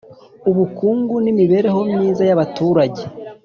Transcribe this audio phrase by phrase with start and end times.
[0.49, 3.03] Ubukungu n Imibereho Myiza y Abaturage